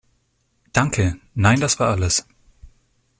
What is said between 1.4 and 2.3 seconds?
das war alles.